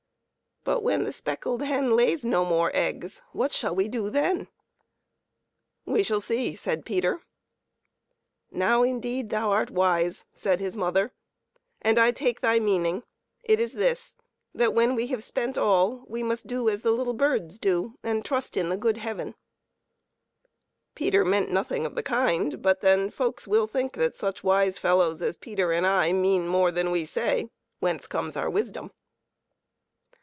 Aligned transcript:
"But 0.71 0.83
when 0.83 1.05
the 1.05 1.11
speckled 1.11 1.63
hen 1.63 1.95
lays 1.95 2.23
no 2.23 2.45
more 2.45 2.69
eggs, 2.75 3.23
what 3.31 3.51
shall 3.51 3.75
we 3.75 3.87
do 3.87 4.11
then 4.11 4.47
?""We 5.87 6.03
shall 6.03 6.21
see," 6.21 6.55
said 6.55 6.85
Peter." 6.85 7.23
Now 8.51 8.83
indeed 8.83 9.33
art 9.33 9.69
thou 9.69 9.73
wise," 9.73 10.23
said 10.33 10.59
his 10.59 10.77
mother," 10.77 11.11
and 11.81 11.97
I 11.97 12.11
take 12.11 12.41
thy 12.41 12.59
meaning; 12.59 13.01
it 13.43 13.59
is 13.59 13.73
this, 13.73 14.15
when 14.53 14.93
we 14.93 15.07
have 15.07 15.23
spent 15.23 15.57
all, 15.57 16.03
we 16.07 16.21
must 16.21 16.45
do 16.45 16.69
as 16.69 16.83
the 16.83 16.91
little 16.91 17.13
birds 17.15 17.57
do, 17.57 17.97
and 18.03 18.23
trust 18.23 18.55
in 18.55 18.69
the 18.69 18.77
good 18.77 18.97
Heaven." 18.97 19.33
Peter 20.93 21.25
meant 21.25 21.49
nothing 21.49 21.87
of 21.87 21.95
the 21.95 22.03
kind, 22.03 22.61
but 22.61 22.81
then 22.81 23.09
folks 23.09 23.47
will 23.47 23.65
think 23.65 23.93
that 23.93 24.15
such 24.15 24.43
wise 24.43 24.77
fellows 24.77 25.23
as 25.23 25.35
Peter 25.37 25.73
and 25.73 25.87
I 25.87 26.13
mean 26.13 26.47
more 26.47 26.69
than 26.71 26.91
we 26.91 27.03
say, 27.07 27.49
whence 27.79 28.05
comes 28.05 28.37
our 28.37 28.49
wisdom. 28.49 28.91